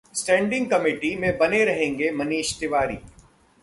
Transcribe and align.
standing 0.15 0.65
committee 0.69 1.15
में 1.15 1.37
बने 1.37 1.63
रहेंगे 1.65 2.11
मनीष 2.11 2.59
तिवारी 2.59 2.97